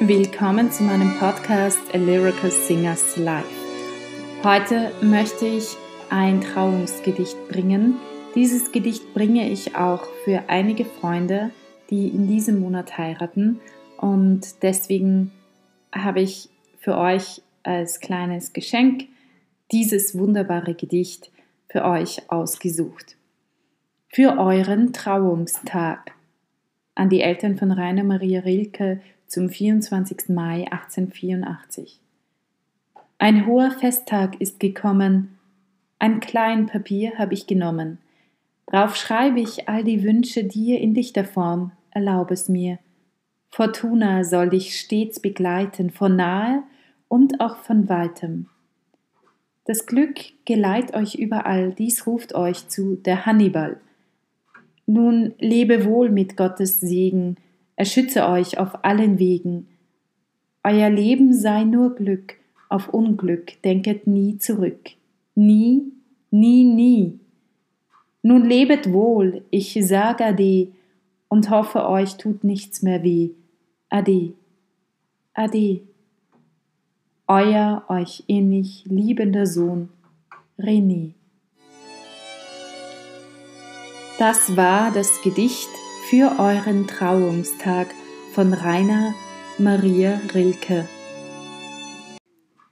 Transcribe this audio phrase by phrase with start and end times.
[0.00, 3.48] Willkommen zu meinem Podcast A Lyrical Singers Life.
[4.44, 5.74] Heute möchte ich
[6.10, 7.96] ein Trauungsgedicht bringen.
[8.34, 11.50] Dieses Gedicht bringe ich auch für einige Freunde,
[11.88, 13.58] die in diesem Monat heiraten
[13.96, 15.32] und deswegen
[15.94, 19.04] habe ich für euch als kleines Geschenk
[19.72, 21.32] dieses wunderbare Gedicht
[21.70, 23.16] für euch ausgesucht.
[24.08, 26.12] Für euren Trauungstag
[26.96, 30.30] an die Eltern von Rainer Maria Rilke zum 24.
[30.30, 32.00] Mai 1884.
[33.18, 35.38] Ein hoher Festtag ist gekommen,
[35.98, 37.98] ein klein Papier habe ich genommen,
[38.66, 42.78] drauf schreibe ich all die Wünsche dir in Dichterform, erlaub es mir.
[43.50, 46.62] Fortuna soll dich stets begleiten, von nahe
[47.08, 48.48] und auch von weitem.
[49.64, 53.80] Das Glück geleit euch überall, dies ruft euch zu, der Hannibal.
[54.86, 57.36] Nun lebe wohl mit Gottes Segen,
[57.74, 59.66] er schütze euch auf allen Wegen.
[60.64, 62.36] Euer Leben sei nur Glück,
[62.68, 64.90] auf Unglück denket nie zurück.
[65.34, 65.92] Nie,
[66.30, 67.18] nie, nie.
[68.22, 70.68] Nun lebet wohl, ich sag Ade
[71.28, 73.30] und hoffe, euch tut nichts mehr weh.
[73.88, 74.32] Ade,
[75.34, 75.82] Ade.
[77.28, 79.90] Euer euch innig liebender Sohn
[80.58, 81.15] René.
[84.18, 85.68] Das war das Gedicht
[86.08, 87.88] für euren Trauungstag
[88.32, 89.12] von Rainer
[89.58, 90.88] Maria Rilke.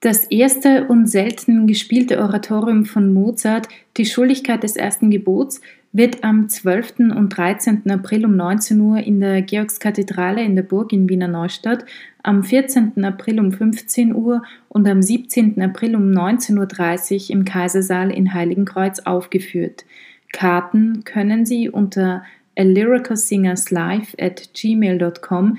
[0.00, 6.50] Das erste und selten gespielte Oratorium von Mozart, Die Schuldigkeit des ersten Gebots, wird am
[6.50, 7.14] 12.
[7.16, 7.90] und 13.
[7.90, 11.86] April um 19 Uhr in der Georgskathedrale in der Burg in Wiener Neustadt,
[12.22, 13.02] am 14.
[13.02, 15.60] April um 15 Uhr und am 17.
[15.62, 19.86] April um 19.30 Uhr im Kaisersaal in Heiligenkreuz aufgeführt.
[20.32, 22.24] Karten können Sie unter
[22.56, 25.58] alyricalsingerslive at gmail.com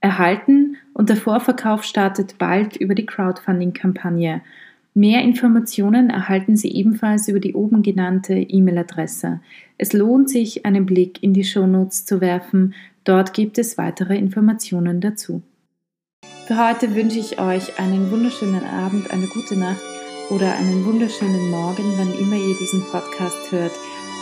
[0.00, 4.42] erhalten und der Vorverkauf startet bald über die Crowdfunding-Kampagne.
[4.94, 9.40] Mehr Informationen erhalten Sie ebenfalls über die oben genannte E-Mail-Adresse.
[9.76, 12.74] Es lohnt sich, einen Blick in die Shownotes zu werfen.
[13.04, 15.42] Dort gibt es weitere Informationen dazu.
[16.46, 19.82] Für heute wünsche ich euch einen wunderschönen Abend, eine gute Nacht
[20.30, 23.72] oder einen wunderschönen Morgen, wann immer ihr diesen Podcast hört.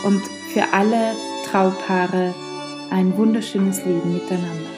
[0.03, 0.21] Und
[0.53, 1.15] für alle
[1.49, 2.33] Traupaare
[2.89, 4.74] ein wunderschönes Leben miteinander.